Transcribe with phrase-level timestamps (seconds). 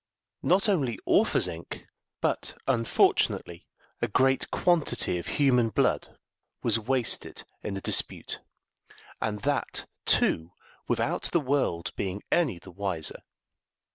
[0.41, 1.85] Not only authors' ink,
[2.21, 3.67] but, unfortunately,
[4.01, 6.17] a great quantity of human blood
[6.63, 8.39] was wasted in the dispute,
[9.21, 10.53] and that, too,
[10.87, 13.21] without the world being any the wiser.